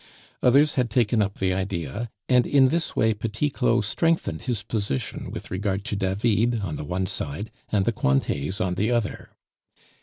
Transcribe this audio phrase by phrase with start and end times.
[0.41, 5.29] Others had taken up the idea, and in this way Petit Claud strengthened his position
[5.29, 9.29] with regard to David on the one side and the Cointets on the other.